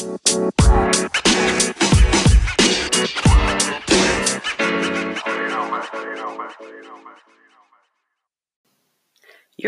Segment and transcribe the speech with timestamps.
[0.00, 0.08] You're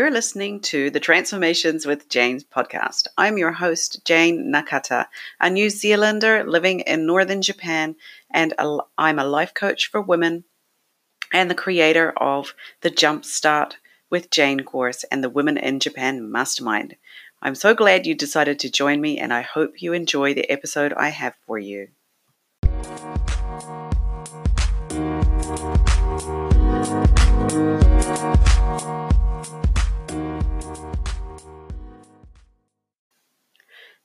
[0.09, 3.05] listening to the Transformations with Jane podcast.
[3.15, 5.05] I'm your host, Jane Nakata,
[5.39, 7.95] a New Zealander living in northern Japan,
[8.31, 8.55] and
[8.97, 10.45] I'm a life coach for women
[11.31, 13.73] and the creator of the Jumpstart
[14.09, 16.95] with Jane course and the Women in Japan Mastermind.
[17.45, 20.93] I'm so glad you decided to join me, and I hope you enjoy the episode
[20.93, 21.89] I have for you.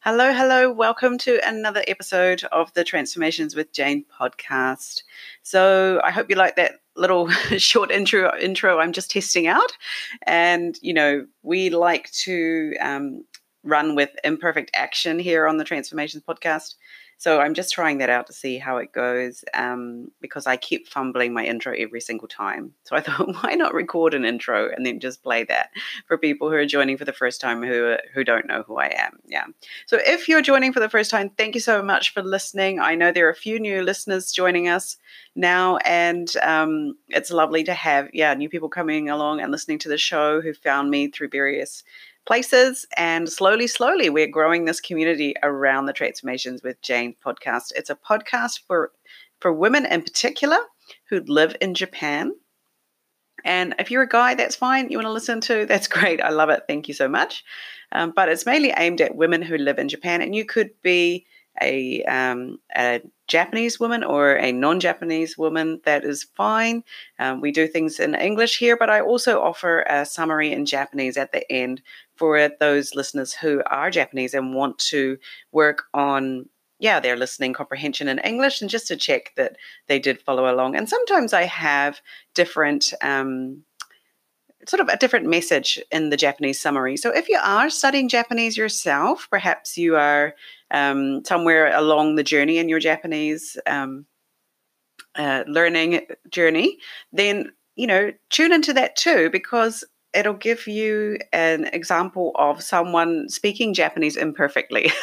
[0.01, 0.71] Hello, hello.
[0.71, 5.03] Welcome to another episode of the Transformations with Jane podcast.
[5.43, 9.73] So, I hope you like that little short intro intro I'm just testing out.
[10.23, 13.25] And, you know, we like to um,
[13.65, 16.77] run with imperfect action here on the Transformations podcast.
[17.19, 20.87] So I'm just trying that out to see how it goes um, because I keep
[20.87, 22.73] fumbling my intro every single time.
[22.85, 25.71] So I thought, why not record an intro and then just play that
[26.07, 28.95] for people who are joining for the first time who who don't know who I
[28.97, 29.19] am.
[29.27, 29.47] Yeah.
[29.87, 32.79] So if you're joining for the first time, thank you so much for listening.
[32.79, 34.97] I know there are a few new listeners joining us
[35.35, 39.89] now, and um, it's lovely to have yeah new people coming along and listening to
[39.89, 41.83] the show who found me through various
[42.29, 42.87] places.
[42.97, 47.73] And slowly, slowly, we're growing this community around the Transformations with Jane podcast.
[47.75, 48.93] It's a podcast for,
[49.41, 50.59] for women in particular
[51.09, 52.35] who live in Japan.
[53.47, 54.91] And if you're a guy, that's fine.
[54.91, 56.21] You want to listen to, that's great.
[56.21, 56.65] I love it.
[56.69, 57.45] Thank you so much.
[57.93, 60.21] Um, but it's mainly aimed at women who live in Japan.
[60.21, 61.25] And you could be
[61.63, 66.83] a, um, a Japanese woman or a non Japanese woman, that is fine.
[67.19, 71.17] Um, we do things in English here, but I also offer a summary in Japanese
[71.17, 71.83] at the end
[72.17, 75.19] for those listeners who are Japanese and want to
[75.53, 76.47] work on
[76.81, 79.57] yeah, their listening comprehension in English, and just to check that
[79.89, 80.77] they did follow along.
[80.77, 82.01] And sometimes I have
[82.35, 83.65] different, um,
[84.69, 86.97] sort of a different message in the Japanese summary.
[86.97, 90.35] So if you are studying Japanese yourself, perhaps you are
[90.71, 94.05] um, somewhere along the journey in your Japanese um,
[95.15, 96.79] uh, learning journey,
[97.13, 99.85] then you know tune into that too because
[100.15, 104.91] it'll give you an example of someone speaking Japanese imperfectly.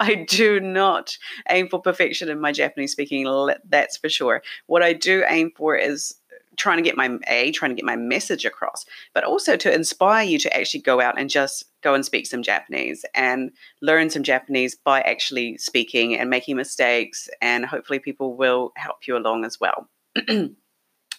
[0.00, 1.16] I do not
[1.48, 3.26] aim for perfection in my Japanese speaking,
[3.68, 4.42] that's for sure.
[4.66, 6.14] What I do aim for is
[6.56, 8.84] trying to get my a trying to get my message across
[9.14, 12.42] but also to inspire you to actually go out and just go and speak some
[12.42, 13.50] japanese and
[13.82, 19.16] learn some japanese by actually speaking and making mistakes and hopefully people will help you
[19.16, 19.88] along as well.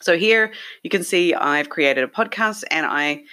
[0.01, 0.53] So here
[0.83, 3.23] you can see i've created a podcast and i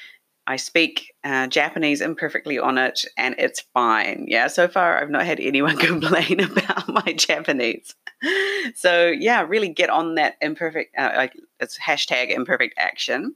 [0.46, 4.26] I speak uh, Japanese imperfectly on it, and it's fine.
[4.28, 7.94] Yeah, so far I've not had anyone complain about my Japanese.
[8.74, 10.94] So yeah, really get on that imperfect.
[10.98, 11.28] Uh,
[11.60, 13.34] it's hashtag imperfect action.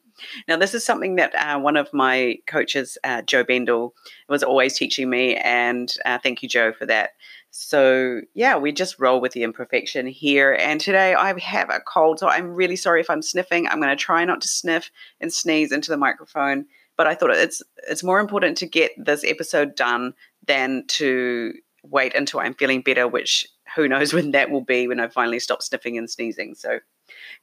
[0.49, 3.95] Now this is something that uh, one of my coaches, uh, Joe Bendel,
[4.29, 7.11] was always teaching me, and uh, thank you, Joe, for that.
[7.51, 10.55] So yeah, we just roll with the imperfection here.
[10.61, 13.67] And today I have a cold, so I'm really sorry if I'm sniffing.
[13.67, 16.67] I'm going to try not to sniff and sneeze into the microphone
[16.99, 20.13] but I thought it's it's more important to get this episode done
[20.47, 21.55] than to
[21.85, 25.39] wait until I'm feeling better, which who knows when that will be when I finally
[25.39, 26.55] stop sniffing and sneezing.
[26.55, 26.81] So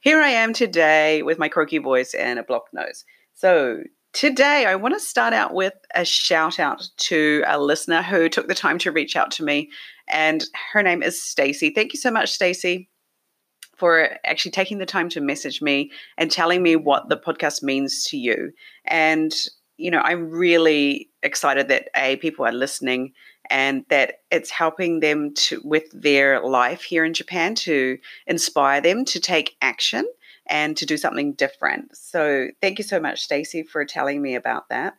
[0.00, 3.04] here I am today with my croaky voice and a blocked nose.
[3.32, 8.28] So today I want to start out with a shout out to a listener who
[8.28, 9.70] took the time to reach out to me
[10.06, 11.70] and her name is Stacy.
[11.70, 12.88] Thank you so much Stacy
[13.76, 18.04] for actually taking the time to message me and telling me what the podcast means
[18.06, 18.52] to you.
[18.86, 19.34] And,
[19.76, 23.12] you know, I'm really excited that A, people are listening
[23.50, 29.04] and that it's helping them to with their life here in Japan to inspire them
[29.06, 30.06] to take action
[30.48, 31.96] and to do something different.
[31.96, 34.94] So thank you so much, Stacey, for telling me about that.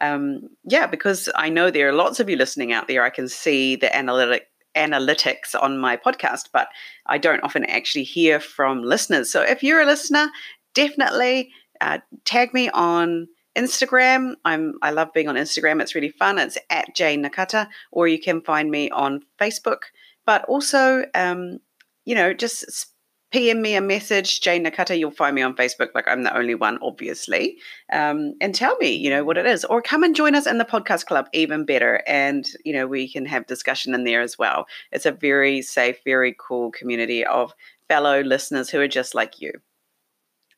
[0.00, 3.02] Um, yeah, because I know there are lots of you listening out there.
[3.02, 4.47] I can see the analytic
[4.78, 6.68] analytics on my podcast, but
[7.06, 9.30] I don't often actually hear from listeners.
[9.30, 10.28] So if you're a listener,
[10.74, 14.34] definitely uh, tag me on Instagram.
[14.44, 15.82] I'm I love being on Instagram.
[15.82, 16.38] It's really fun.
[16.38, 19.82] It's at Jane Nakata, or you can find me on Facebook.
[20.24, 21.58] But also, um,
[22.04, 22.92] you know, just
[23.30, 24.98] PM me a message, Jane Nakata.
[24.98, 25.88] You'll find me on Facebook.
[25.94, 27.58] Like I'm the only one, obviously.
[27.92, 30.58] Um, and tell me, you know, what it is, or come and join us in
[30.58, 31.28] the podcast club.
[31.32, 34.66] Even better, and you know, we can have discussion in there as well.
[34.92, 37.52] It's a very safe, very cool community of
[37.88, 39.52] fellow listeners who are just like you.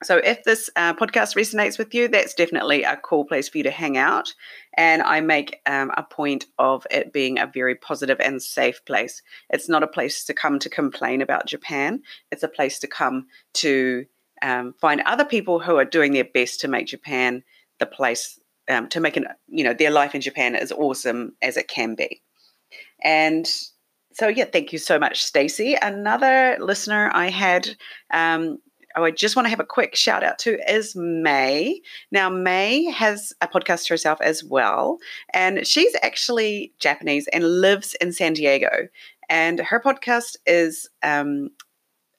[0.03, 3.65] So, if this uh, podcast resonates with you, that's definitely a cool place for you
[3.65, 4.33] to hang out.
[4.77, 9.23] And I make um, a point of it being a very positive and safe place.
[9.51, 13.27] It's not a place to come to complain about Japan, it's a place to come
[13.55, 14.07] to
[14.43, 17.43] um, find other people who are doing their best to make Japan
[17.79, 21.57] the place um, to make an, you know, their life in Japan as awesome as
[21.57, 22.23] it can be.
[23.03, 23.47] And
[24.13, 25.77] so, yeah, thank you so much, Stacey.
[25.81, 27.69] Another listener I had
[28.13, 28.59] um,
[28.97, 31.81] oh, I just want to have a quick shout out to is May.
[32.11, 34.99] Now, May has a podcast herself as well,
[35.33, 38.89] and she's actually Japanese and lives in San Diego.
[39.29, 41.51] And her podcast is um,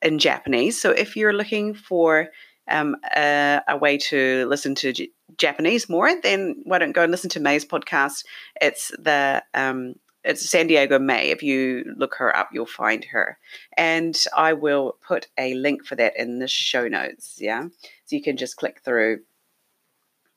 [0.02, 0.80] in Japanese.
[0.80, 2.30] So if you're looking for
[2.70, 7.12] um, a, a, way to listen to J- Japanese more, then why don't go and
[7.12, 8.24] listen to May's podcast?
[8.62, 11.30] It's the um, it's San Diego May.
[11.30, 13.38] If you look her up, you'll find her.
[13.78, 17.38] And I will put a link for that in the show notes.
[17.40, 17.68] Yeah.
[18.06, 19.22] So you can just click through.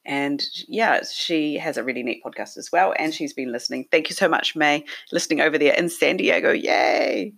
[0.06, 2.94] And yeah, she has a really neat podcast as well.
[2.98, 3.86] And she's been listening.
[3.90, 6.52] Thank you so much, May, listening over there in San Diego.
[6.52, 7.32] Yay.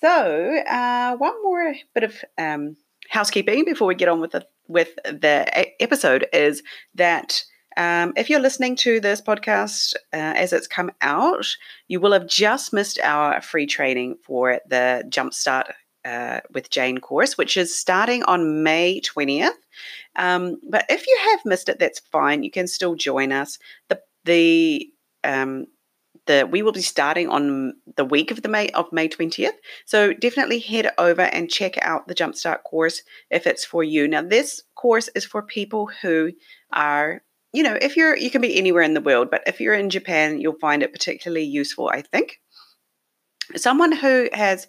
[0.00, 2.76] So, uh, one more bit of um,
[3.08, 6.62] housekeeping before we get on with the with the episode is
[6.94, 7.42] that
[7.78, 11.46] um, if you're listening to this podcast uh, as it's come out,
[11.86, 15.70] you will have just missed our free training for the Jumpstart
[16.04, 19.52] uh, with Jane course, which is starting on May 20th.
[20.16, 22.42] Um, but if you have missed it, that's fine.
[22.42, 23.60] You can still join us.
[23.88, 24.90] The the
[25.22, 25.66] um,
[26.26, 29.52] the we will be starting on the week of the May of May 20th.
[29.86, 34.08] So definitely head over and check out the Jumpstart course if it's for you.
[34.08, 36.32] Now this course is for people who
[36.72, 37.22] are
[37.52, 39.90] you know, if you're, you can be anywhere in the world, but if you're in
[39.90, 42.40] Japan, you'll find it particularly useful, I think.
[43.56, 44.66] Someone who has,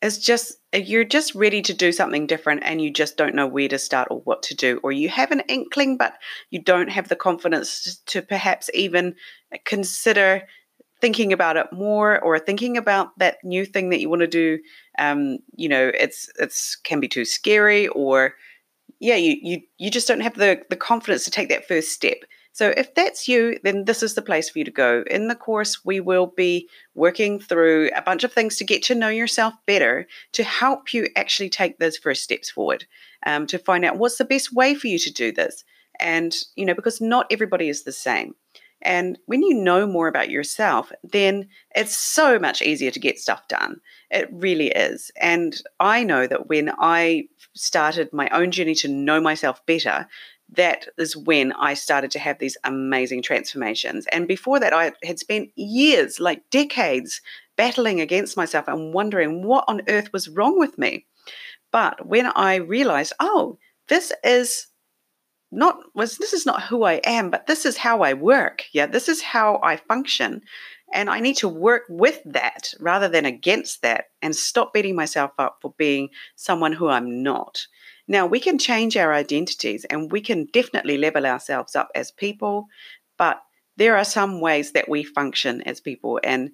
[0.00, 3.68] is just, you're just ready to do something different and you just don't know where
[3.68, 6.14] to start or what to do, or you have an inkling, but
[6.50, 9.14] you don't have the confidence to perhaps even
[9.64, 10.42] consider
[11.02, 14.58] thinking about it more or thinking about that new thing that you want to do
[15.00, 18.34] um, you know it's it's can be too scary or
[19.02, 22.18] yeah, you you you just don't have the the confidence to take that first step.
[22.52, 25.02] So if that's you, then this is the place for you to go.
[25.10, 28.94] In the course, we will be working through a bunch of things to get to
[28.94, 32.84] know yourself better, to help you actually take those first steps forward,
[33.26, 35.64] um, to find out what's the best way for you to do this.
[35.98, 38.36] And you know, because not everybody is the same.
[38.82, 43.48] And when you know more about yourself, then it's so much easier to get stuff
[43.48, 43.80] done.
[44.12, 45.10] It really is.
[45.20, 47.24] And I know that when I
[47.54, 50.06] started my own journey to know myself better,
[50.50, 54.06] that is when I started to have these amazing transformations.
[54.12, 57.22] And before that, I had spent years, like decades,
[57.56, 61.06] battling against myself and wondering what on earth was wrong with me.
[61.70, 64.66] But when I realized, oh, this is
[65.50, 68.64] not was this is not who I am, but this is how I work.
[68.72, 70.42] Yeah, this is how I function.
[70.92, 75.32] And I need to work with that rather than against that and stop beating myself
[75.38, 77.66] up for being someone who I'm not.
[78.08, 82.66] Now, we can change our identities and we can definitely level ourselves up as people,
[83.16, 83.42] but
[83.76, 86.20] there are some ways that we function as people.
[86.22, 86.50] And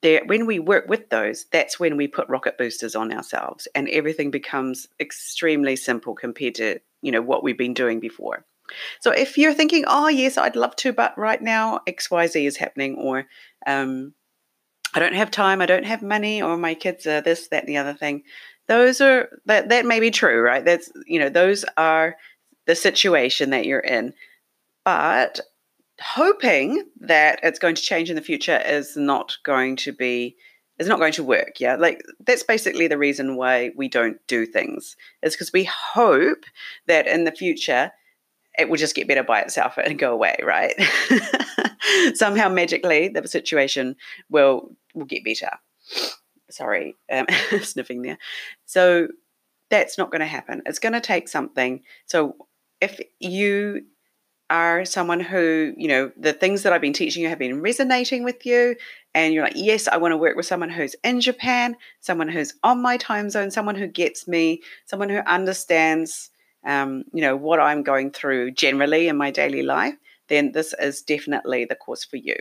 [0.00, 3.88] there, when we work with those, that's when we put rocket boosters on ourselves and
[3.88, 8.44] everything becomes extremely simple compared to you know what we've been doing before.
[9.00, 12.46] So if you're thinking, oh yes, I'd love to, but right now X Y Z
[12.46, 13.26] is happening, or
[13.66, 14.14] um,
[14.94, 17.68] I don't have time, I don't have money, or my kids are this, that, and
[17.68, 18.22] the other thing.
[18.68, 20.64] Those are that that may be true, right?
[20.64, 22.16] That's you know those are
[22.66, 24.14] the situation that you're in,
[24.84, 25.40] but
[26.00, 30.36] hoping that it's going to change in the future is not going to be
[30.78, 31.60] is not going to work.
[31.60, 31.76] Yeah.
[31.76, 36.44] Like that's basically the reason why we don't do things is because we hope
[36.86, 37.92] that in the future
[38.58, 40.74] it will just get better by itself and go away, right?
[42.14, 43.96] Somehow magically the situation
[44.28, 45.50] will will get better.
[46.50, 47.26] Sorry, um,
[47.62, 48.18] sniffing there.
[48.66, 49.08] So
[49.70, 50.62] that's not going to happen.
[50.66, 51.82] It's going to take something.
[52.06, 52.36] So
[52.80, 53.84] if you
[54.50, 58.24] are someone who, you know, the things that I've been teaching you have been resonating
[58.24, 58.74] with you,
[59.14, 62.54] and you're like, yes, I want to work with someone who's in Japan, someone who's
[62.64, 66.29] on my time zone, someone who gets me, someone who understands,
[66.64, 69.94] um, you know, what I'm going through generally in my daily life,
[70.28, 72.36] then this is definitely the course for you.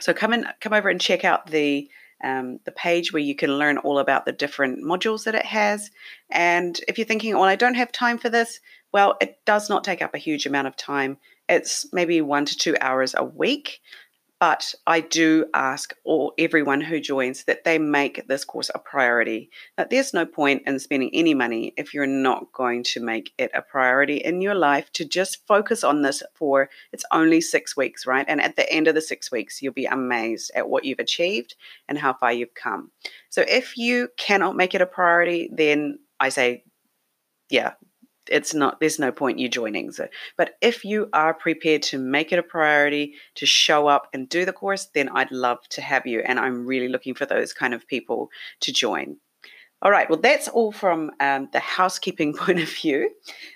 [0.00, 1.88] So come and come over and check out the
[2.22, 5.90] um, the page where you can learn all about the different modules that it has.
[6.30, 8.58] And if you're thinking, well, I don't have time for this,
[8.92, 11.18] well, it does not take up a huge amount of time.
[11.48, 13.80] It's maybe one to two hours a week.
[14.40, 19.50] But I do ask all everyone who joins that they make this course a priority.
[19.76, 23.50] That there's no point in spending any money if you're not going to make it
[23.52, 28.06] a priority in your life to just focus on this for it's only six weeks,
[28.06, 28.26] right?
[28.28, 31.56] And at the end of the six weeks, you'll be amazed at what you've achieved
[31.88, 32.92] and how far you've come.
[33.30, 36.62] So if you cannot make it a priority, then I say,
[37.50, 37.72] yeah,
[38.30, 39.90] it's not there's no point you joining.
[39.92, 44.28] So but if you are prepared to make it a priority to show up and
[44.28, 47.52] do the course then i'd love to have you and i'm really looking for those
[47.52, 48.28] kind of people
[48.60, 49.16] to join.
[49.82, 53.10] All right well that's all from um, the housekeeping point of view.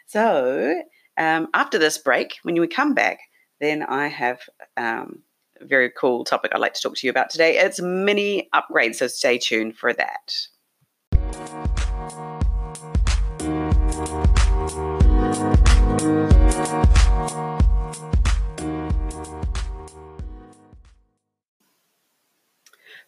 [0.06, 0.82] So
[1.16, 3.18] um, after this break when we come back
[3.60, 4.40] then i have
[4.76, 5.22] um,
[5.60, 7.58] a very cool topic i'd like to talk to you about today.
[7.58, 10.32] It's mini upgrades so stay tuned for that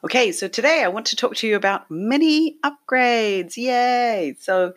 [0.04, 3.56] Okay, so today I want to talk to you about mini upgrades.
[3.56, 4.36] Yay!
[4.38, 4.74] So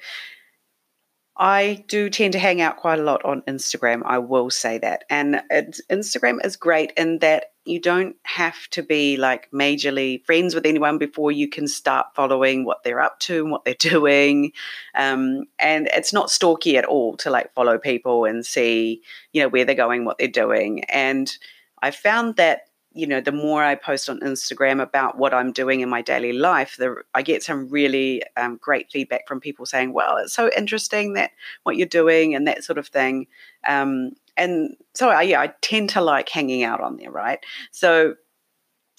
[1.39, 4.01] I do tend to hang out quite a lot on Instagram.
[4.05, 5.03] I will say that.
[5.09, 10.65] And Instagram is great in that you don't have to be like majorly friends with
[10.65, 14.51] anyone before you can start following what they're up to and what they're doing.
[14.95, 19.49] Um, and it's not stalky at all to like follow people and see, you know,
[19.49, 20.85] where they're going, what they're doing.
[20.85, 21.35] And
[21.83, 22.66] I found that
[22.97, 26.33] you know, the more I post on Instagram about what I'm doing in my daily
[26.33, 30.49] life, the, I get some really um, great feedback from people saying, "Well, it's so
[30.57, 31.31] interesting that
[31.63, 33.27] what you're doing and that sort of thing."
[33.67, 37.39] Um, and so, I, yeah, I tend to like hanging out on there, right?
[37.71, 38.15] So,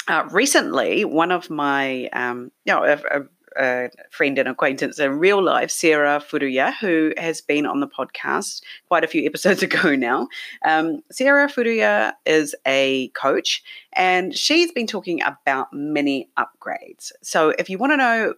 [0.06, 3.22] uh, recently, one of my, um, you know, a, a
[3.58, 8.62] a friend and acquaintance in real life, Sarah Furuya, who has been on the podcast
[8.86, 10.28] quite a few episodes ago now.
[10.64, 13.62] Um, Sarah Furuya is a coach
[13.92, 17.12] and she's been talking about mini upgrades.
[17.22, 18.34] So if you want to know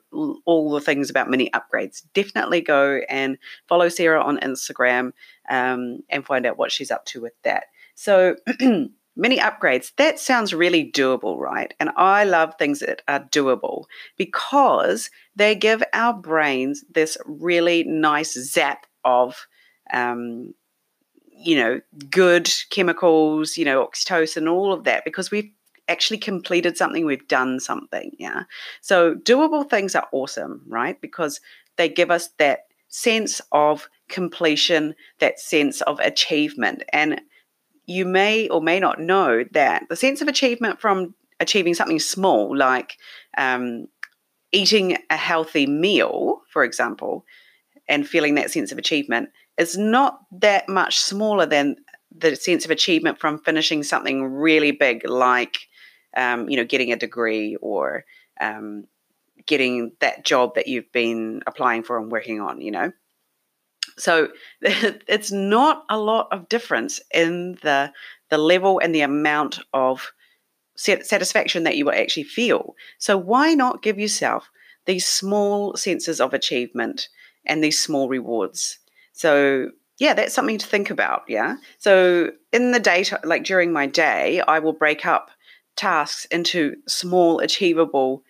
[0.47, 5.13] all the things about mini upgrades, definitely go and follow Sarah on Instagram
[5.49, 7.65] um, and find out what she's up to with that.
[7.95, 8.37] So
[9.21, 11.75] mini upgrades, that sounds really doable, right?
[11.79, 13.85] And I love things that are doable
[14.17, 19.47] because they give our brains this really nice zap of,
[19.93, 20.55] um,
[21.31, 25.51] you know, good chemicals, you know, oxytocin, all of that, because we've
[25.87, 28.13] actually completed something, we've done something.
[28.19, 28.45] Yeah.
[28.81, 30.99] So doable things are awesome, right?
[31.01, 31.41] Because
[31.77, 36.85] they give us that sense of completion, that sense of achievement.
[36.93, 37.21] And
[37.91, 42.57] you may or may not know that the sense of achievement from achieving something small,
[42.57, 42.97] like
[43.37, 43.89] um,
[44.53, 47.25] eating a healthy meal, for example,
[47.89, 51.75] and feeling that sense of achievement, is not that much smaller than
[52.17, 55.59] the sense of achievement from finishing something really big, like
[56.17, 58.05] um, you know, getting a degree or
[58.41, 58.85] um,
[59.47, 62.61] getting that job that you've been applying for and working on.
[62.61, 62.93] You know,
[63.99, 64.29] so
[64.63, 67.93] it's not a lot of difference in the
[68.31, 70.13] the level and the amount of
[70.77, 72.75] satisfaction that you will actually feel.
[72.99, 74.51] So why not give yourself
[74.87, 77.09] these small senses of achievement
[77.45, 78.79] and these small rewards?
[79.13, 81.25] So yeah, that's something to think about.
[81.29, 81.57] Yeah.
[81.79, 85.31] So in the day, like during my day, I will break up
[85.77, 88.23] tasks into small, achievable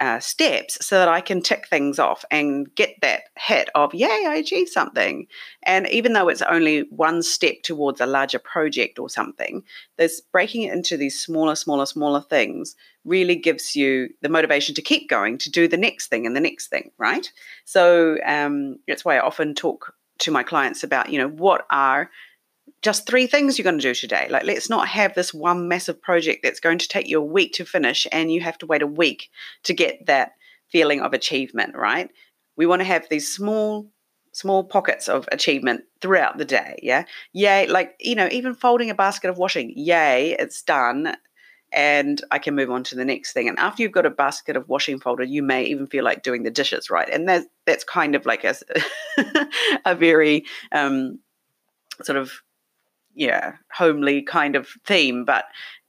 [0.00, 4.26] uh, steps so that I can tick things off and get that hit of, yay,
[4.26, 5.26] I achieved something.
[5.62, 9.62] And even though it's only one step towards a larger project or something,
[9.96, 14.82] this breaking it into these smaller, smaller, smaller things really gives you the motivation to
[14.82, 17.30] keep going, to do the next thing and the next thing, right?
[17.64, 22.10] So um, that's why I often talk to my clients about, you know, what are
[22.82, 24.28] just three things you're going to do today.
[24.30, 27.52] Like, let's not have this one massive project that's going to take you a week
[27.54, 29.30] to finish and you have to wait a week
[29.64, 30.32] to get that
[30.70, 32.10] feeling of achievement, right?
[32.56, 33.90] We want to have these small,
[34.32, 36.78] small pockets of achievement throughout the day.
[36.82, 37.04] Yeah.
[37.32, 37.66] Yay.
[37.66, 41.16] Like, you know, even folding a basket of washing, yay, it's done.
[41.70, 43.48] And I can move on to the next thing.
[43.48, 46.42] And after you've got a basket of washing folded, you may even feel like doing
[46.42, 47.08] the dishes, right?
[47.10, 48.54] And that's that's kind of like a,
[49.84, 51.18] a very um,
[52.02, 52.42] sort of
[53.14, 55.46] yeah homely kind of theme but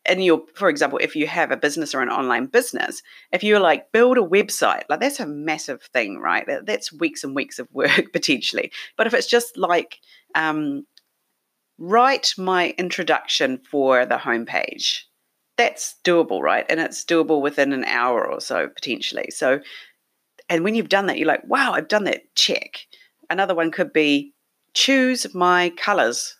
[0.09, 3.59] in your for example if you have a business or an online business if you're
[3.59, 6.45] like build a website like that's a massive thing right?
[6.63, 8.71] That's weeks and weeks of work potentially.
[8.97, 9.99] But if it's just like
[10.35, 10.85] um,
[11.77, 15.01] write my introduction for the homepage
[15.57, 16.65] that's doable right?
[16.69, 19.29] And it's doable within an hour or so potentially.
[19.29, 19.59] So
[20.47, 22.87] and when you've done that you're like wow i've done that check.
[23.29, 24.33] Another one could be
[24.73, 26.35] choose my colors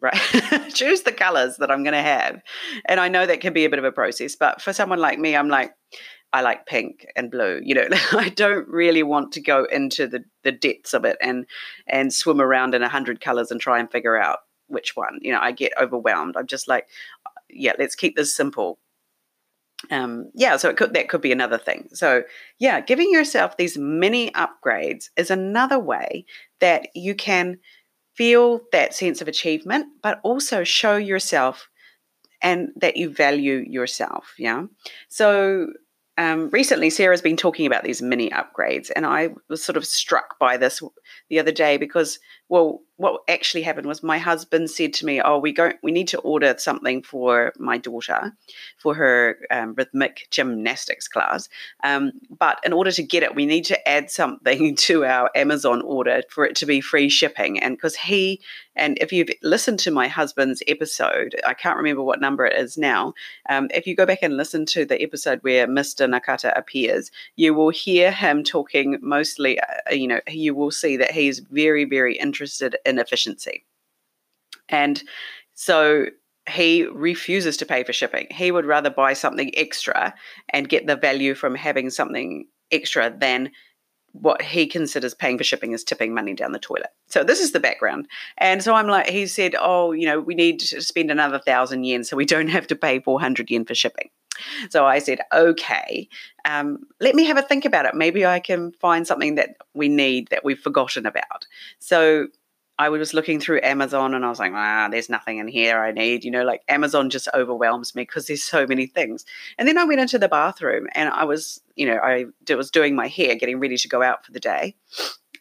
[0.00, 0.14] right?
[0.74, 2.40] Choose the colors that I'm going to have.
[2.86, 5.18] And I know that can be a bit of a process, but for someone like
[5.18, 5.72] me, I'm like,
[6.32, 7.60] I like pink and blue.
[7.62, 11.46] You know, I don't really want to go into the, the depths of it and
[11.86, 14.38] and swim around in a hundred colors and try and figure out
[14.68, 15.18] which one.
[15.22, 16.36] You know, I get overwhelmed.
[16.36, 16.86] I'm just like,
[17.48, 18.78] yeah, let's keep this simple.
[19.90, 21.88] Um, yeah, so it could that could be another thing.
[21.92, 22.22] So
[22.58, 26.26] yeah, giving yourself these mini upgrades is another way
[26.60, 27.58] that you can
[28.20, 31.70] feel that sense of achievement, but also show yourself
[32.42, 34.34] and that you value yourself.
[34.36, 34.64] Yeah.
[35.08, 35.68] So
[36.18, 40.38] um, recently, Sarah's been talking about these mini upgrades, and I was sort of struck
[40.38, 40.82] by this
[41.30, 42.18] the other day because,
[42.50, 46.08] well, what actually happened was my husband said to me, "Oh, we go, we need
[46.08, 48.36] to order something for my daughter
[48.76, 51.48] for her um, rhythmic gymnastics class,
[51.84, 55.80] um, but in order to get it, we need to add something to our Amazon
[55.82, 58.40] order for it to be free shipping." And because he
[58.76, 62.76] and if you've listened to my husband's episode, I can't remember what number it is
[62.76, 63.14] now.
[63.48, 66.08] Um, if you go back and listen to the episode where Mr.
[66.08, 71.10] Nakata appears, you will hear him talking mostly, uh, you know, you will see that
[71.10, 72.39] he's very, very interested
[72.84, 73.64] in efficiency.
[74.68, 75.02] And
[75.54, 76.06] so
[76.48, 78.26] he refuses to pay for shipping.
[78.30, 80.14] He would rather buy something extra
[80.50, 83.50] and get the value from having something extra than
[84.12, 86.90] what he considers paying for shipping is tipping money down the toilet.
[87.06, 88.08] So this is the background.
[88.38, 91.84] And so I'm like, he said, oh, you know, we need to spend another thousand
[91.84, 94.10] yen so we don't have to pay 400 yen for shipping.
[94.70, 96.08] So I said, okay,
[96.44, 97.94] um, let me have a think about it.
[97.94, 101.46] Maybe I can find something that we need that we've forgotten about.
[101.78, 102.28] So
[102.80, 105.92] I was looking through Amazon and I was like, ah, there's nothing in here I
[105.92, 106.24] need.
[106.24, 109.26] You know, like Amazon just overwhelms me because there's so many things.
[109.58, 112.96] And then I went into the bathroom and I was, you know, I was doing
[112.96, 114.76] my hair, getting ready to go out for the day.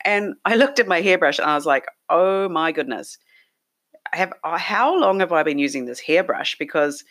[0.03, 3.17] And I looked at my hairbrush and I was like, oh my goodness.
[4.12, 6.58] Have uh, how long have I been using this hairbrush?
[6.58, 7.05] Because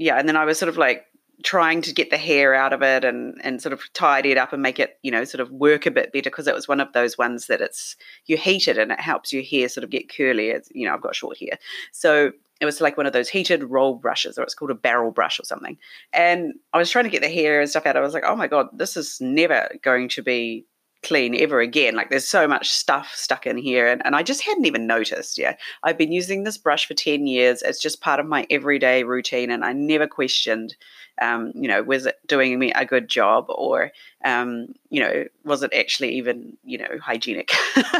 [0.00, 1.04] yeah, and then I was sort of like
[1.44, 4.52] trying to get the hair out of it and and sort of tidy it up
[4.52, 6.80] and make it you know sort of work a bit better because it was one
[6.80, 9.90] of those ones that it's you heat it and it helps your hair sort of
[9.90, 10.48] get curly.
[10.48, 11.58] It's, you know i've got short hair.
[11.92, 15.10] So it was like one of those heated roll brushes or it's called a barrel
[15.10, 15.76] brush or something.
[16.12, 17.96] And i was trying to get the hair and stuff out.
[17.96, 20.64] I was like oh my god this is never going to be
[21.02, 21.94] clean ever again.
[21.94, 23.86] Like there's so much stuff stuck in here.
[23.86, 25.38] And, and I just hadn't even noticed.
[25.38, 25.56] Yeah.
[25.82, 27.62] I've been using this brush for 10 years.
[27.62, 29.50] It's just part of my everyday routine.
[29.50, 30.76] And I never questioned,
[31.20, 33.92] um, you know, was it doing me a good job or,
[34.24, 37.50] um, you know, was it actually even, you know, hygienic?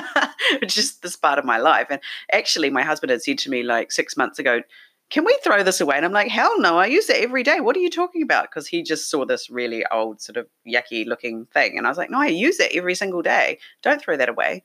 [0.66, 1.86] just this part of my life.
[1.90, 2.00] And
[2.32, 4.62] actually, my husband had said to me like six months ago,
[5.10, 5.96] can we throw this away?
[5.96, 7.60] And I'm like, hell no, I use it every day.
[7.60, 8.44] What are you talking about?
[8.44, 11.76] Because he just saw this really old, sort of yucky looking thing.
[11.76, 13.58] And I was like, no, I use it every single day.
[13.82, 14.62] Don't throw that away.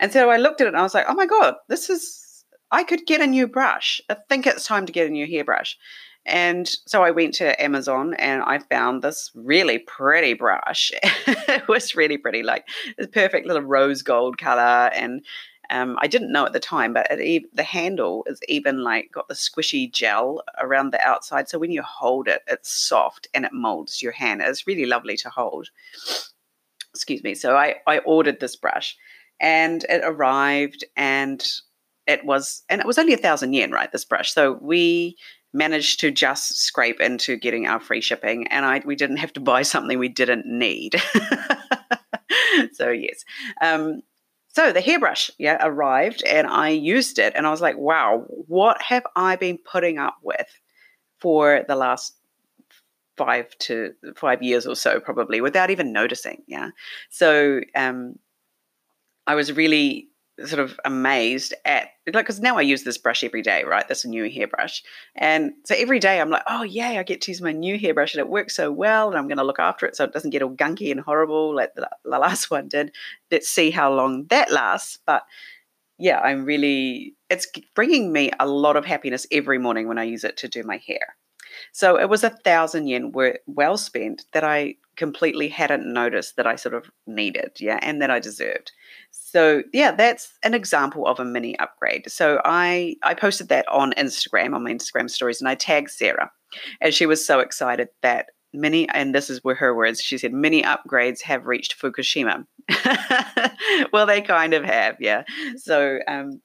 [0.00, 2.44] And so I looked at it and I was like, oh my God, this is,
[2.70, 4.00] I could get a new brush.
[4.08, 5.76] I think it's time to get a new hairbrush.
[6.24, 10.92] And so I went to Amazon and I found this really pretty brush.
[11.02, 14.90] it was really pretty, like this perfect little rose gold color.
[14.94, 15.24] And
[15.70, 19.28] um, I didn't know at the time, but it, the handle is even like got
[19.28, 21.48] the squishy gel around the outside.
[21.48, 24.40] So when you hold it, it's soft and it molds your hand.
[24.42, 25.68] It's really lovely to hold.
[26.94, 27.34] Excuse me.
[27.34, 28.96] So I, I ordered this brush
[29.40, 31.44] and it arrived and
[32.06, 33.92] it was, and it was only a thousand yen, right?
[33.92, 34.32] This brush.
[34.32, 35.16] So we
[35.52, 39.40] managed to just scrape into getting our free shipping and I, we didn't have to
[39.40, 40.96] buy something we didn't need.
[42.72, 43.24] so yes.
[43.60, 44.00] Um,
[44.48, 48.80] so the hairbrush, yeah, arrived and I used it and I was like, wow, what
[48.82, 50.48] have I been putting up with
[51.18, 52.14] for the last
[53.16, 56.42] five to five years or so, probably, without even noticing.
[56.46, 56.70] Yeah.
[57.10, 58.18] So um,
[59.26, 60.08] I was really
[60.44, 63.86] sort of amazed at like because now I use this brush every day, right?
[63.86, 64.82] This new hairbrush,
[65.16, 68.14] and so every day I'm like, oh yay, I get to use my new hairbrush
[68.14, 70.30] and it works so well, and I'm going to look after it so it doesn't
[70.30, 72.92] get all gunky and horrible like the, the last one did.
[73.30, 75.24] Let's see how long that lasts, but
[75.98, 80.24] yeah, I'm really it's bringing me a lot of happiness every morning when I use
[80.24, 81.16] it to do my hair.
[81.72, 83.12] So it was a thousand yen
[83.46, 88.10] well spent that I completely hadn't noticed that I sort of needed, yeah, and that
[88.10, 88.72] I deserved.
[89.30, 92.10] So yeah, that's an example of a mini upgrade.
[92.10, 96.30] So I I posted that on Instagram on my Instagram stories, and I tagged Sarah,
[96.80, 100.32] and she was so excited that many and this is where her words she said
[100.32, 102.46] many upgrades have reached fukushima.
[103.92, 105.24] Well they kind of have yeah.
[105.56, 106.40] So um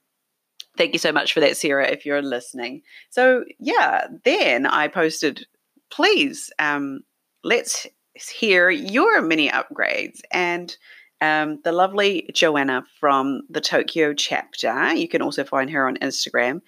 [0.78, 2.82] thank you so much for that sarah if you're listening.
[3.12, 5.46] So yeah then i posted
[5.90, 7.00] please um
[7.46, 10.76] let's hear your mini upgrades and
[11.24, 14.94] Um, the lovely Joanna from the Tokyo chapter.
[14.94, 16.62] You can also find her on Instagram.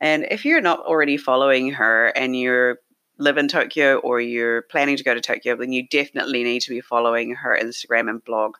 [0.00, 2.74] And if you're not already following her and you
[3.18, 6.70] live in Tokyo or you're planning to go to Tokyo, then you definitely need to
[6.70, 8.56] be following her Instagram and blog.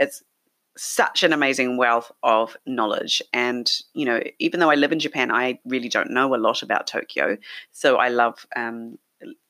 [0.00, 0.22] It's
[0.78, 3.20] such an amazing wealth of knowledge.
[3.34, 6.62] And, you know, even though I live in Japan, I really don't know a lot
[6.62, 7.36] about Tokyo.
[7.72, 8.98] So I love, um,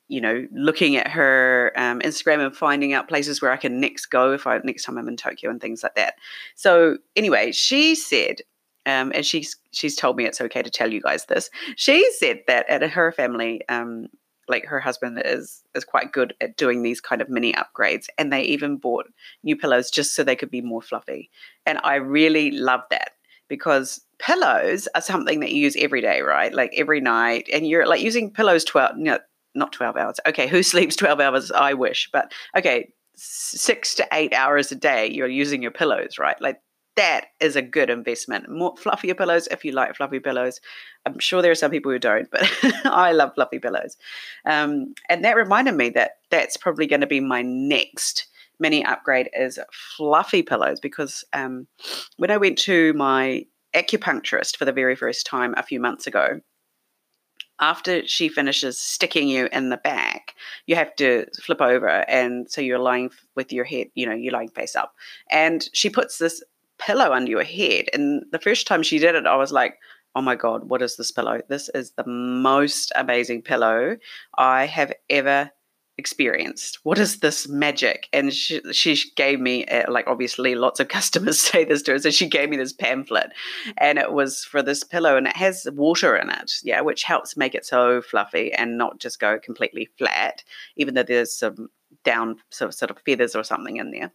[0.08, 4.06] you know, looking at her um, Instagram and finding out places where I can next
[4.06, 6.14] go if I next time I'm in Tokyo and things like that.
[6.54, 8.40] So anyway, she said,
[8.86, 11.50] um, and she's she's told me it's okay to tell you guys this.
[11.76, 14.08] She said that at her family, um,
[14.48, 18.32] like her husband is is quite good at doing these kind of mini upgrades and
[18.32, 19.06] they even bought
[19.42, 21.30] new pillows just so they could be more fluffy
[21.66, 23.12] and i really love that
[23.48, 27.86] because pillows are something that you use every day right like every night and you're
[27.86, 29.18] like using pillows 12 no,
[29.54, 34.32] not 12 hours okay who sleeps 12 hours i wish but okay six to eight
[34.32, 36.60] hours a day you're using your pillows right like
[36.96, 38.48] that is a good investment.
[38.48, 40.60] More fluffier pillows if you like fluffy pillows.
[41.06, 42.48] I'm sure there are some people who don't, but
[42.84, 43.96] I love fluffy pillows.
[44.46, 48.26] Um, and that reminded me that that's probably going to be my next
[48.60, 49.58] mini upgrade is
[49.96, 51.66] fluffy pillows because um,
[52.16, 56.40] when I went to my acupuncturist for the very first time a few months ago,
[57.60, 60.34] after she finishes sticking you in the back,
[60.66, 61.88] you have to flip over.
[62.08, 64.94] And so you're lying with your head, you know, you're lying face up.
[65.30, 66.42] And she puts this
[66.78, 67.86] pillow under your head.
[67.92, 69.78] And the first time she did it, I was like,
[70.16, 71.40] oh my God, what is this pillow?
[71.48, 73.96] This is the most amazing pillow
[74.38, 75.50] I have ever
[75.96, 76.78] experienced.
[76.82, 78.08] What is this magic?
[78.12, 81.98] And she, she gave me, uh, like, obviously, lots of customers say this to her.
[81.98, 83.32] So she gave me this pamphlet,
[83.78, 87.36] and it was for this pillow, and it has water in it, yeah, which helps
[87.36, 90.42] make it so fluffy and not just go completely flat,
[90.76, 91.68] even though there's some
[92.04, 94.12] down sort of, sort of feathers or something in there.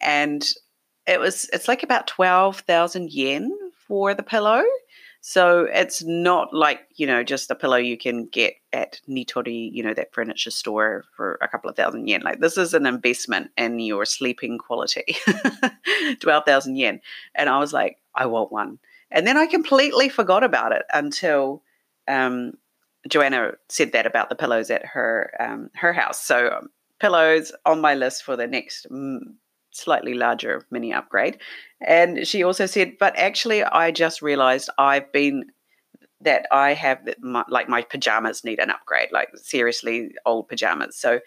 [0.00, 0.46] And
[1.06, 3.50] it was it's like about 12,000 yen
[3.86, 4.62] for the pillow.
[5.24, 9.80] So it's not like, you know, just a pillow you can get at Nitori, you
[9.80, 12.22] know, that furniture store for a couple of thousand yen.
[12.22, 15.16] Like this is an investment in your sleeping quality.
[16.20, 17.00] 12,000 yen.
[17.36, 18.80] And I was like, I want one.
[19.12, 21.62] And then I completely forgot about it until
[22.08, 22.54] um,
[23.08, 26.20] Joanna said that about the pillows at her um, her house.
[26.20, 29.20] So um, pillows on my list for the next mm,
[29.72, 31.38] slightly larger mini upgrade.
[31.80, 35.46] And she also said, but actually, I just realized I've been
[36.20, 40.96] that I have my, like my pajamas need an upgrade, like seriously old pajamas.
[40.96, 41.20] So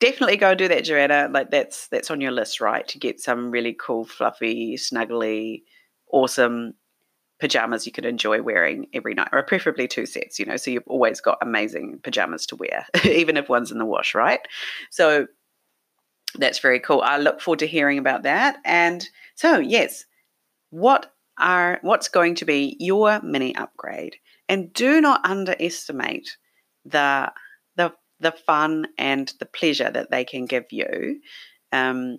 [0.00, 1.28] definitely go do that, Joanna.
[1.32, 2.86] Like that's that's on your list, right?
[2.88, 5.62] To get some really cool, fluffy, snuggly,
[6.12, 6.74] awesome
[7.38, 10.38] pajamas you could enjoy wearing every night, or preferably two sets.
[10.38, 13.84] You know, so you've always got amazing pajamas to wear, even if one's in the
[13.84, 14.40] wash, right?
[14.90, 15.26] So
[16.38, 17.02] that's very cool.
[17.02, 18.58] I look forward to hearing about that.
[18.64, 20.04] And so, yes,
[20.70, 24.16] what are what's going to be your mini upgrade?
[24.48, 26.36] And do not underestimate
[26.84, 27.32] the
[27.76, 31.20] the the fun and the pleasure that they can give you,
[31.72, 32.18] um,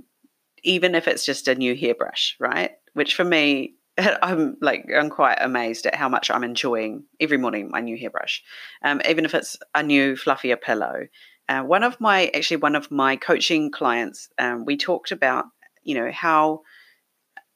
[0.63, 2.71] even if it's just a new hairbrush, right?
[2.93, 7.69] Which for me, I'm like I'm quite amazed at how much I'm enjoying every morning
[7.71, 8.43] my new hairbrush,
[8.83, 11.07] um, even if it's a new fluffier pillow,
[11.49, 15.45] uh, one of my actually one of my coaching clients, um, we talked about
[15.83, 16.61] you know how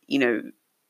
[0.07, 0.41] you know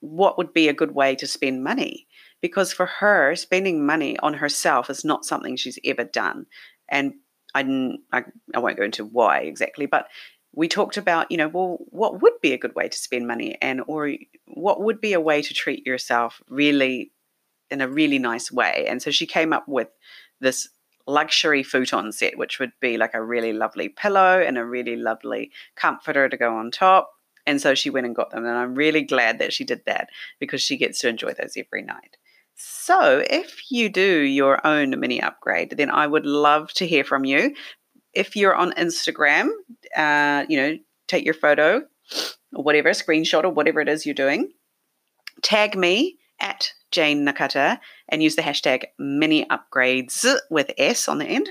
[0.01, 2.07] what would be a good way to spend money.
[2.41, 6.47] Because for her spending money on herself is not something she's ever done.
[6.89, 7.13] And
[7.53, 8.23] I, I,
[8.55, 10.07] I won't go into why exactly but
[10.53, 13.57] we talked about you know well what would be a good way to spend money?
[13.61, 14.11] And or
[14.45, 17.11] what would be a way to treat yourself really
[17.69, 18.85] in a really nice way?
[18.87, 19.87] And so she came up with
[20.39, 20.69] this
[21.11, 25.51] luxury futon set, which would be like a really lovely pillow and a really lovely
[25.75, 27.11] comforter to go on top.
[27.45, 28.45] And so she went and got them.
[28.45, 31.81] And I'm really glad that she did that because she gets to enjoy those every
[31.81, 32.17] night.
[32.55, 37.25] So if you do your own mini upgrade, then I would love to hear from
[37.25, 37.55] you.
[38.13, 39.49] If you're on Instagram,
[39.95, 41.81] uh, you know, take your photo
[42.53, 44.51] or whatever, screenshot or whatever it is you're doing.
[45.41, 51.25] Tag me at Jane Nakata and use the hashtag mini upgrades with S on the
[51.25, 51.49] end.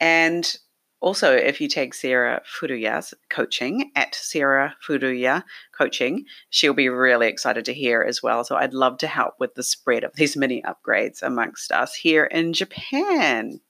[0.00, 0.56] And
[1.00, 5.44] also, if you tag Sarah Furuya's coaching at Sarah Furuya
[5.76, 8.44] coaching, she'll be really excited to hear as well.
[8.44, 12.24] So I'd love to help with the spread of these mini upgrades amongst us here
[12.24, 13.60] in Japan.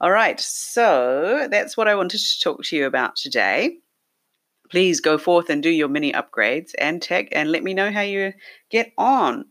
[0.00, 3.78] All right, so that's what I wanted to talk to you about today.
[4.70, 8.02] Please go forth and do your mini upgrades and tag and let me know how
[8.02, 8.34] you
[8.70, 9.46] get on.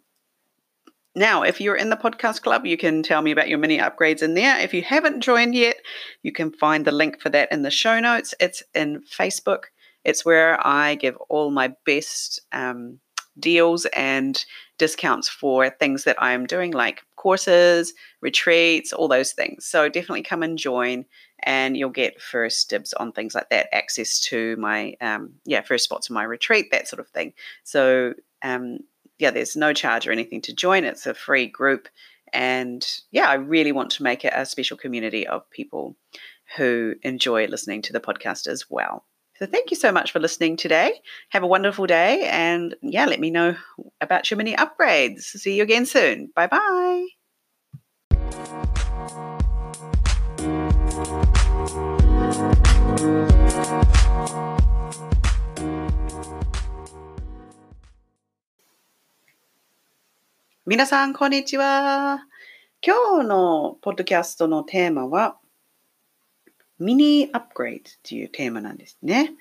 [1.17, 4.21] Now, if you're in the podcast club, you can tell me about your mini upgrades
[4.21, 4.59] in there.
[4.59, 5.77] If you haven't joined yet,
[6.21, 8.35] you can find the link for that in the show notes.
[8.39, 9.63] It's in Facebook.
[10.03, 12.99] It's where I give all my best um,
[13.39, 14.45] deals and
[14.77, 19.65] discounts for things that I'm doing, like courses, retreats, all those things.
[19.65, 21.03] So definitely come and join,
[21.41, 25.85] and you'll get first dibs on things like that, access to my um, yeah first
[25.85, 27.33] spots in my retreat, that sort of thing.
[27.63, 28.81] So um,
[29.19, 30.83] yeah, there's no charge or anything to join.
[30.83, 31.87] It's a free group,
[32.33, 35.95] and yeah, I really want to make it a special community of people
[36.55, 39.05] who enjoy listening to the podcast as well.
[39.37, 40.99] So thank you so much for listening today.
[41.29, 42.27] Have a wonderful day.
[42.27, 43.55] And yeah, let me know
[44.01, 45.21] about your mini upgrades.
[45.21, 46.31] See you again soon.
[46.35, 47.07] Bye bye.
[60.69, 62.27] 皆さん、こんにちは。
[62.85, 65.37] 今日のポッドキャストのテーマは、
[66.77, 69.31] ミニアップグレードっていうテーマなんですね。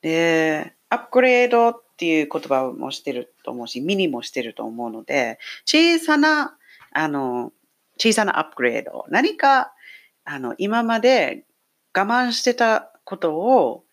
[0.00, 6.56] で、アップグレードっていう言葉もしてると思うし、ミニもしてると思うので、小さな、
[6.90, 7.52] あの、
[7.98, 9.04] 小さなアップグレード。
[9.10, 9.74] 何か、
[10.24, 11.44] あの、今まで
[11.94, 13.84] 我慢してたことを、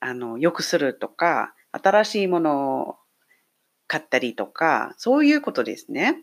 [0.00, 2.99] あの、良くするとか、新しいものを
[3.90, 6.16] 買ったりとか、そういうことですね。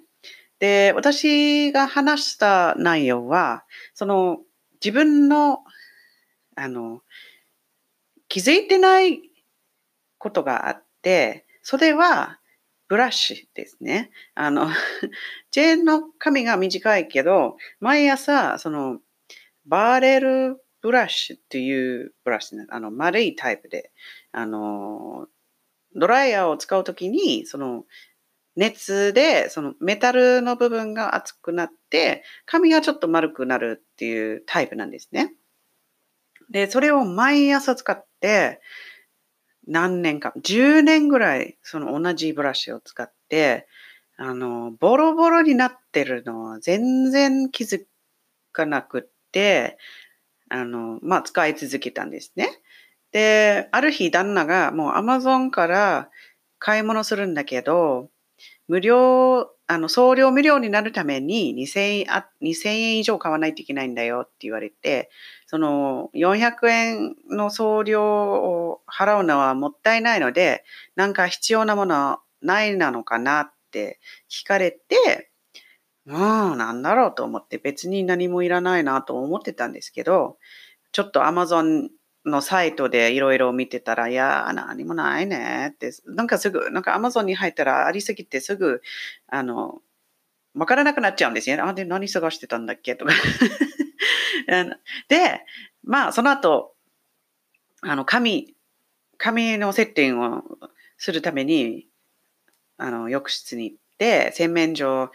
[0.60, 4.38] で、私が話した内容は、その
[4.82, 5.60] 自分の
[6.56, 7.02] あの、
[8.30, 9.20] 気づいてない
[10.18, 12.40] ことがあって、それは
[12.88, 14.12] ブラシですね。
[14.34, 14.70] あの、
[15.52, 19.02] ジェーンの髪が短いけど、毎朝、その、
[19.66, 23.92] バーレルブラッシュっていうブラシ、ね、あの、丸いタイプで、
[24.32, 25.28] あの、
[25.96, 27.86] ドライヤーを使うときに、その、
[28.56, 35.36] 熱で、そのメタルの部分が熱くなって、髪がちょっと丸くなるっていうタイプなんですね。
[36.50, 38.62] で、それを毎朝使って、
[39.68, 43.68] 何年か、10年ぐらい、その同じブラシを使って、
[44.18, 47.86] あの、ボロボロになってるのは全然気づ
[48.52, 49.78] かなくって、
[50.50, 52.50] あの、まあ、使い続けたんですね。
[53.12, 56.10] で、ある日旦那がもうアマゾンから
[56.60, 58.10] 買い物するんだけど、
[58.68, 62.08] 無料、あの、送料無料になるために2000円、
[62.42, 65.10] 2000円以上買わないといけないんだよって言われて、
[65.48, 70.64] その400円の送料を払うのはもったいないので、
[70.96, 75.32] なんか必要なものはないなのかなって聞かれて、
[76.06, 80.38] もうなんだろうと思って別に何もいらないなと思ってたんですけど、
[80.94, 81.90] ちょっと Amazon
[82.28, 88.82] のサイトでいろいろ見てたら、いや、何もないねって、なんかすぐ、なんか Amazon に入ったらありすぎてすぐ、
[89.28, 89.82] あの、
[90.56, 91.62] わからなくなっちゃうんですよね。
[91.64, 93.14] あ、で、何探してたんだっけとか
[95.08, 95.46] で、
[95.84, 96.76] まあ、その後、
[97.82, 98.56] あの、紙、
[99.18, 100.44] 紙の接点を
[100.98, 101.88] するために、
[102.78, 105.12] あの、浴室に行って、洗面所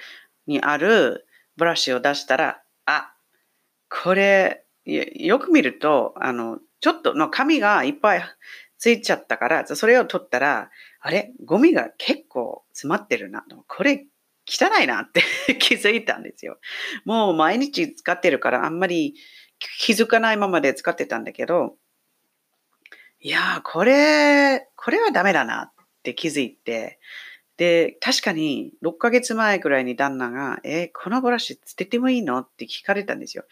[0.46, 3.14] にあるブラシを出したら、あ、
[3.88, 8.25] これ、よく見ると、あの、ちょっとの紙がいっぱい
[8.77, 10.68] ついちゃったから、それを取ったら、
[11.01, 11.33] あれ？
[11.45, 13.45] ゴミが結構詰まってるな。
[13.68, 14.07] これ
[14.47, 15.23] 汚いなって
[15.61, 16.59] 気づいたんですよ。
[17.05, 19.14] もう毎日使ってるからあんまり
[19.79, 21.77] 気づかないままで使ってたんだけど、
[23.21, 26.99] いやー、これ、これはダメだなって気づいて、
[27.57, 32.38] で、確かに6ヶ月前くらいに旦那が、えー、このブラシ捨ててもいいの？
[32.40, 33.45] って聞かれたんですよ。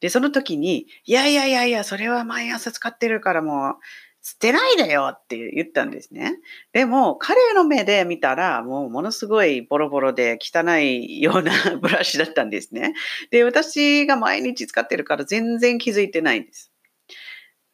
[0.00, 3.74] で、その時に、いやいやいやいや、それは毎朝使ってるからもう、
[4.22, 6.38] 捨てないでよって言ったんですね。
[6.72, 12.92] でも、彼の目で見たら、もうものすごいボロボロで汚いような ブラシだったんですね。
[13.30, 16.70] で、私が毎日使ってるから全然気づいてないんです。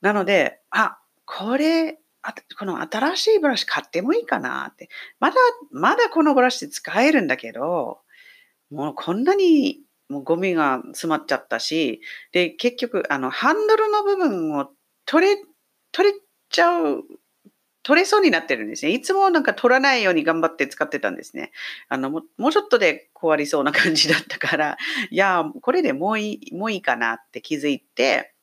[0.00, 1.98] なので、あ、これ、
[2.58, 4.88] この新しいブラシ買ってもいいかなって。
[5.18, 5.36] まだ、
[5.70, 8.00] まだこのブラシ使えるんだけど、
[8.70, 12.00] もうこんなにもうゴミが詰まっちゃったし、
[12.32, 14.68] で、結局、あの、ハンドルの部分を
[15.04, 15.36] 取れ、
[15.92, 16.18] 取れ
[16.50, 17.02] ちゃう、
[17.82, 18.92] 取れそうになってるんですね。
[18.92, 21.52] いつもなんか取らないように頑張って使ってたんですね。
[21.88, 24.76] あの、もうちょっとで壊りそうな感じだったから、
[25.10, 28.34] いや、これでもういい、もういいかなって気づいて、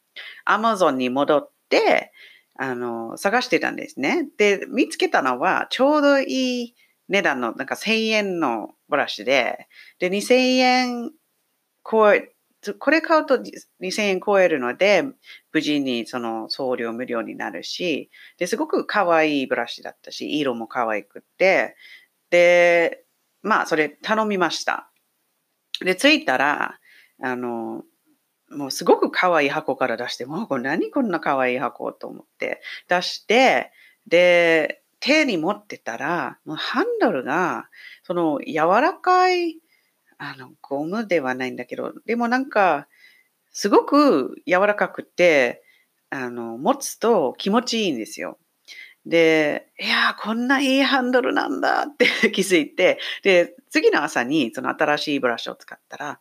[0.45, 2.11] アマゾンに戻って、
[2.57, 4.27] あの、探してたんですね。
[4.37, 6.75] で、見つけたのは、ちょうどいい
[7.09, 9.67] 値段の、なんか1000円のブラシで、
[9.99, 11.11] で、2000円
[11.89, 12.33] 超え、
[12.79, 13.37] これ買うと
[13.81, 15.03] 2000円超えるので、
[15.51, 21.75] 無事にその送料無料になるし、ですごく可愛いブラシだったし、色も可愛くて、
[22.29, 23.03] で、
[23.41, 24.89] まあ、それ頼みました。
[25.81, 26.79] で、着いたら、
[27.21, 27.83] あの、
[28.49, 33.71] もうすごく可愛い箱から出して、もうこれ何こんな可愛い箱と思って出して、
[34.07, 37.67] で、手に持ってたら、もうハンドルが、
[38.03, 39.57] その柔らかい、
[40.17, 42.87] あの、ゴムではないんだけど、でもなんか、
[43.51, 45.63] すごく柔らかくて、
[46.09, 48.37] あの、持つと気持ちいいんですよ。
[49.05, 56.19] で、いやこんないいハンドルなんだって 気づいて、で、次の朝にその新しいブラシを使ったら、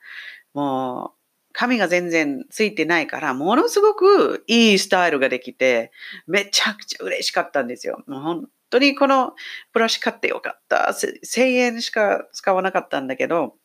[0.55, 1.19] もう、
[1.53, 5.93] 髪が全然ついてないから、ものすごくいいスタイルができて、
[6.27, 8.03] めちゃくちゃ嬉しかったんですよ。
[8.07, 9.35] もう本当にこの
[9.73, 10.93] ブラシ買ってよかった。
[10.93, 13.57] 1000円しか使わなかったんだけど、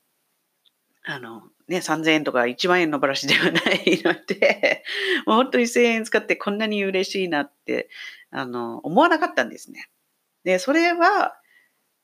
[1.09, 4.83] あの、ね、3000円とか1万円のブラシではないので、
[5.25, 7.89] もう本当に1000円使ってこんなに嬉しいなって、
[8.29, 9.89] あの、思わなかったんですね。
[10.43, 11.39] で、それは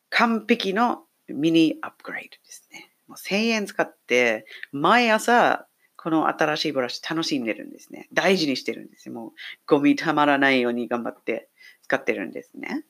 [0.09, 2.91] 完璧のミニアップグレードですね。
[3.07, 8.09] もう1000円使って、毎朝、この新しいブラシ楽しんでるんですね。
[8.13, 9.09] 大事にしてるんです。
[9.09, 9.31] もう
[9.67, 11.49] ゴミたまらないように頑張って
[11.83, 12.85] 使ってるんですね。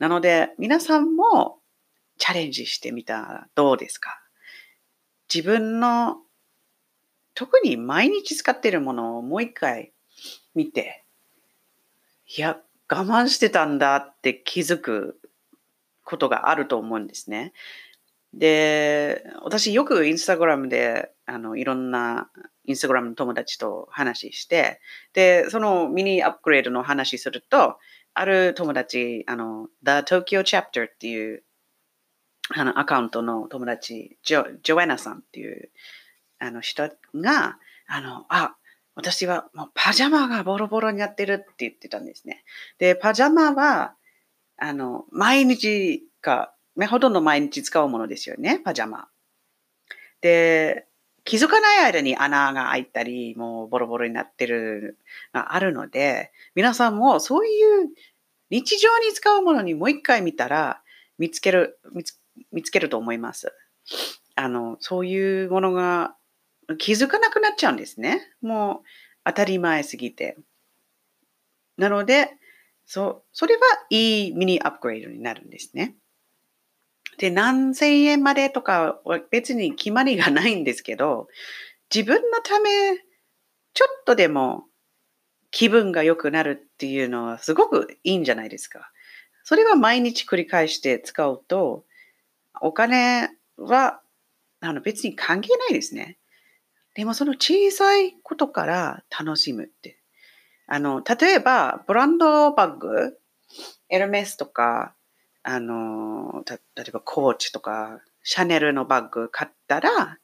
[0.00, 1.60] なので、皆さんも
[2.18, 4.21] チャレンジしてみたらどうですか？
[5.32, 6.18] 自分の
[7.34, 9.92] 特に毎日使ってるものをもう一回
[10.54, 11.04] 見て、
[12.36, 15.18] いや、我慢してたんだって気づく
[16.04, 17.52] ことがあると思うんですね。
[18.34, 22.30] で、私よくインスタグラムであのいろんな
[22.64, 24.80] インスタグラムの友達と話して、
[25.14, 27.78] で、そのミニアップグレードの話すると、
[28.14, 31.42] ある友達、あの、The Tokyo Chapter っていう
[32.54, 35.70] あのアカウントの友達、ジョジョエナさんっていう
[36.38, 38.56] あの人が、あの、あ、
[38.94, 42.44] 私はもうパジャマがボロボロになってるって言ってたんですね。
[42.78, 43.94] で、パジャマは、
[44.58, 46.54] あの、毎日か、
[46.88, 49.08] ほとんど毎日使うものですよね、パジャマ。
[50.20, 50.86] で、
[51.24, 54.98] 気づかない間に穴が開いたり、もうボロボロになってる
[55.32, 57.88] があるので、皆さんもそういう
[58.50, 60.82] 日常に使うものにもう一回見たら、
[61.18, 62.18] 見つける、見つ
[62.52, 63.52] 見つけると思います。
[64.34, 66.16] あの、そういうものが
[66.78, 68.20] 気づかなくなっちゃうんですね。
[68.40, 68.88] もう
[69.24, 70.36] 当たり前すぎて。
[71.76, 72.30] なので、
[72.86, 75.96] そそれはいいミニアップグレードになるんですね。
[77.18, 81.28] で、何千円までとかは別に決まりがないんですけど、
[81.94, 82.70] 自分のため、
[83.74, 84.64] ちょっとでも
[85.50, 88.90] 気分が良くなるっていうのはすごくいいんじゃないですか。
[89.44, 91.84] それは毎日繰り返して使うと、
[92.62, 94.00] お金は
[94.60, 96.18] あの別に関係ないですね。
[96.94, 99.98] でもその小さいことから楽しむって。
[100.66, 103.18] あの、例えば、ブランドバッグ、
[103.88, 104.94] エルメスとか、
[105.42, 110.18] あの、例えばコーチとか、シャネルのバッグ買ったら、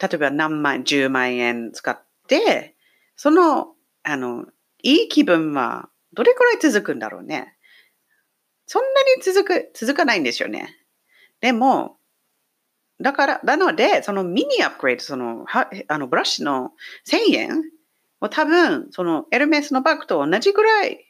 [0.00, 1.98] 例えば何万、10万円使っ
[2.28, 2.76] て、
[3.16, 4.44] その、あの、
[4.82, 7.56] いい気分はどれくらい続くんだろうね。
[8.66, 10.76] そんなに続く、続かないんですよね。
[11.46, 11.98] でも、
[13.00, 16.72] だから、なので、そのミニアップグレード、その、はあのブラシの
[17.08, 17.62] 1000円
[18.20, 21.06] も多分、そのエルメスのバッグと同じぐらい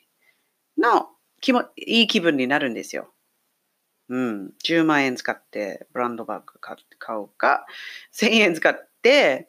[0.77, 1.09] の
[1.40, 3.14] 気もいい気分になるんですよ。
[4.11, 4.53] うん。
[4.62, 6.77] 10万円使ってブランドバッグ買
[7.16, 7.64] うか、
[8.12, 9.49] 1000円使って、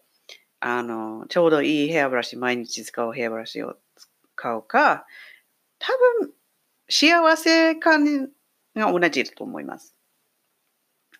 [0.61, 3.75] あの、ちょうどいいヘアブラシ、毎日使うヘアブラシを
[4.35, 5.05] 買うか、
[5.79, 6.31] 多分、
[6.89, 8.29] 幸せ感
[8.73, 9.96] が同じだと思います。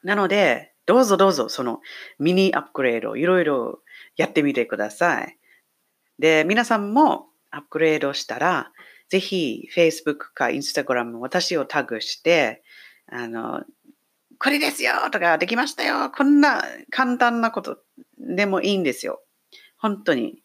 [0.08, 1.82] なので、どうぞどうぞ、その
[2.17, 3.82] ミニアップグレードいろいろ
[4.15, 5.38] やってみてください。
[6.17, 8.72] で、皆さんもアップグレードしたら、
[9.10, 12.63] ぜひ Facebook か Instagram 私をタグして、
[13.12, 13.65] あの、
[14.39, 17.80] これですよとか、できましたよこんな簡単なこと
[18.17, 19.22] でもいいんですよ。
[19.78, 20.41] 本当に。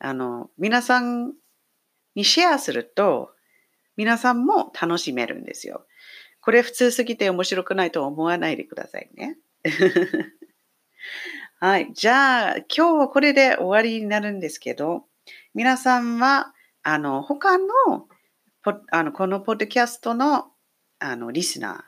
[0.00, 1.32] あの、皆さん
[2.16, 3.30] にシェアすると、
[3.96, 5.86] 皆さんも楽しめるんですよ。
[6.46, 9.36] これ普通すぎて面白くないと思わないでくださいね。
[11.58, 11.92] はい。
[11.92, 15.06] じゃあ、今日はこれで終わりになるんですけど、
[15.54, 16.54] 皆さんは、
[16.84, 17.66] あの、他の、
[18.92, 20.52] あのこのポッドキャストの、
[21.00, 21.84] あの、リスナ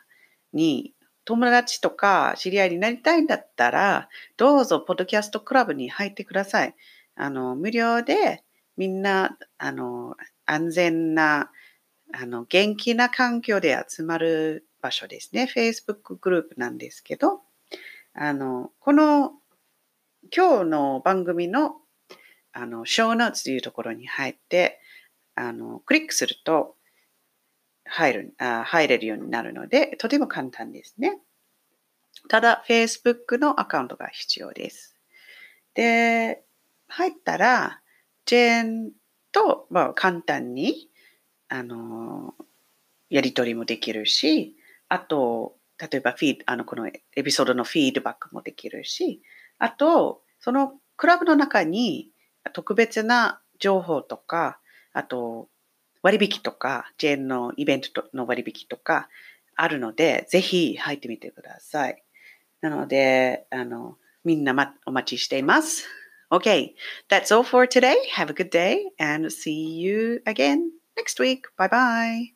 [0.52, 0.92] ーに、
[1.24, 6.74] 友達とか知り合いになりたいんだったら、どうぞ、ポッドキャストクラブに入ってください。
[7.14, 8.42] あの、無料で、
[8.76, 10.16] みんな、あの、
[10.46, 11.52] 安全な、
[12.12, 15.50] あの、元気な環境で集まる場所ですね。
[15.54, 17.42] Facebook グループなんですけど、
[18.14, 19.32] あの、この、
[20.34, 21.76] 今日の番組の、
[22.52, 24.80] あの、ショーノーツというところに入って、
[25.34, 26.76] あの、クリックすると、
[27.84, 31.20] 入る、あ入れるようになるので、とても簡単ですね。
[32.28, 34.96] ただ、Facebook のアカウントが必要です。
[35.74, 36.42] で、
[36.88, 37.80] 入ったら、
[38.26, 38.92] ジェーン
[39.32, 40.90] と、まあ、簡単に、
[41.49, 42.34] あの、
[43.11, 44.57] やり取りもできるし、
[44.88, 46.92] あと、例えばフィーあの、このエ
[47.24, 49.22] ピソードのフィードバックもできるし、
[49.59, 52.11] あと、そのクラブの中に
[52.53, 54.61] 特別な情報とか、
[54.92, 55.49] あと、
[56.03, 59.09] 割引とか、ジェーンのイベントの割引とか
[59.57, 62.03] あるので、ぜひ入ってみてください。
[62.61, 65.86] なので、あの、みんな、ま、お待ちしています。
[66.30, 66.74] Okay,
[67.09, 67.94] that's all for today.
[68.14, 71.46] Have a good day and see you again next week.
[71.57, 72.32] Bye bye.